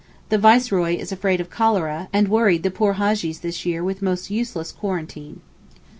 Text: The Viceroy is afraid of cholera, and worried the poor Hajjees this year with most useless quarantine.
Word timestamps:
The 0.29 0.39
Viceroy 0.39 0.95
is 0.95 1.11
afraid 1.11 1.39
of 1.39 1.51
cholera, 1.51 2.09
and 2.11 2.27
worried 2.27 2.63
the 2.63 2.71
poor 2.71 2.93
Hajjees 2.95 3.41
this 3.41 3.67
year 3.67 3.83
with 3.83 4.01
most 4.01 4.31
useless 4.31 4.71
quarantine. 4.71 5.41